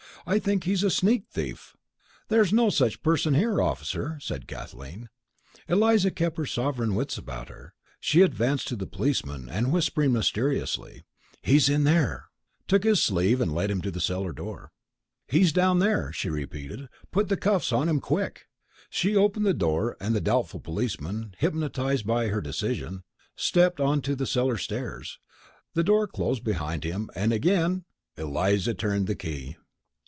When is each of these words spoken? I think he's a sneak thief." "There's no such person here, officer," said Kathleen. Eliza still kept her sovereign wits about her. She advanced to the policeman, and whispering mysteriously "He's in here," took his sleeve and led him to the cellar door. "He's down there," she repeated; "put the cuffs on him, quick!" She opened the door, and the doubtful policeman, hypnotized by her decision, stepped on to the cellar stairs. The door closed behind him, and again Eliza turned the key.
I 0.23 0.37
think 0.37 0.65
he's 0.65 0.83
a 0.83 0.91
sneak 0.91 1.25
thief." 1.31 1.75
"There's 2.27 2.53
no 2.53 2.69
such 2.69 3.01
person 3.01 3.33
here, 3.33 3.59
officer," 3.59 4.19
said 4.21 4.47
Kathleen. 4.47 5.09
Eliza 5.67 6.01
still 6.01 6.11
kept 6.15 6.37
her 6.37 6.45
sovereign 6.45 6.93
wits 6.93 7.17
about 7.17 7.49
her. 7.49 7.73
She 7.99 8.21
advanced 8.21 8.67
to 8.67 8.75
the 8.75 8.85
policeman, 8.85 9.49
and 9.49 9.71
whispering 9.71 10.13
mysteriously 10.13 11.01
"He's 11.41 11.69
in 11.69 11.87
here," 11.87 12.25
took 12.67 12.83
his 12.83 13.01
sleeve 13.01 13.41
and 13.41 13.51
led 13.51 13.71
him 13.71 13.81
to 13.81 13.89
the 13.89 13.99
cellar 13.99 14.31
door. 14.31 14.71
"He's 15.27 15.51
down 15.51 15.79
there," 15.79 16.13
she 16.13 16.29
repeated; 16.29 16.87
"put 17.11 17.27
the 17.27 17.35
cuffs 17.35 17.73
on 17.73 17.89
him, 17.89 17.99
quick!" 17.99 18.45
She 18.91 19.15
opened 19.15 19.47
the 19.47 19.55
door, 19.55 19.97
and 19.99 20.13
the 20.13 20.21
doubtful 20.21 20.59
policeman, 20.59 21.33
hypnotized 21.39 22.05
by 22.05 22.27
her 22.27 22.41
decision, 22.41 23.01
stepped 23.35 23.79
on 23.81 24.03
to 24.03 24.15
the 24.15 24.27
cellar 24.27 24.57
stairs. 24.59 25.17
The 25.73 25.83
door 25.83 26.05
closed 26.05 26.43
behind 26.43 26.83
him, 26.83 27.09
and 27.15 27.33
again 27.33 27.85
Eliza 28.17 28.75
turned 28.75 29.07
the 29.07 29.15
key. 29.15 29.55